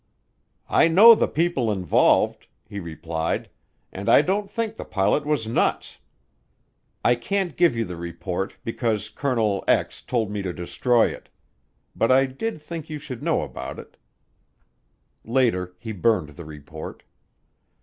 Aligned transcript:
"I 0.71 0.87
know 0.87 1.13
the 1.13 1.27
people 1.27 1.71
involved," 1.71 2.47
he 2.67 2.79
replied, 2.79 3.51
"and 3.91 4.09
I 4.09 4.23
don't 4.23 4.49
think 4.49 4.73
the 4.73 4.83
pilot 4.83 5.27
was 5.27 5.45
nuts. 5.45 5.99
I 7.05 7.13
can't 7.13 7.55
give 7.55 7.75
you 7.75 7.85
the 7.85 7.97
report, 7.97 8.55
because 8.63 9.09
Colonel 9.09 9.63
told 10.07 10.31
me 10.31 10.41
to 10.41 10.53
destroy 10.53 11.09
it. 11.09 11.29
But 11.95 12.11
I 12.11 12.25
did 12.25 12.59
think 12.59 12.89
you 12.89 12.97
should 12.97 13.21
know 13.21 13.43
about 13.43 13.77
it." 13.77 13.95
Later 15.23 15.75
he 15.77 15.91
burned 15.91 16.29
the 16.29 16.45
report. 16.45 17.03